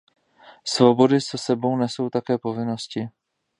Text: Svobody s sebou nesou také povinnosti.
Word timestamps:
Svobody 0.65 1.21
s 1.21 1.37
sebou 1.45 1.77
nesou 1.77 2.09
také 2.09 2.37
povinnosti. 2.37 3.01